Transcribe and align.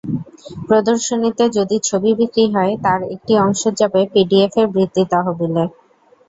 প্রদর্শনীতে 0.67 1.43
যদি 1.57 1.77
ছবি 1.83 2.11
বিক্রি 2.19 2.45
হয়, 2.55 2.73
তার 2.83 2.99
একটি 3.15 3.33
অংশ 3.45 3.61
যাবে 3.79 4.01
পিডিএফের 4.13 4.65
বৃত্তি 4.73 5.03
তহবিলে। 5.11 5.63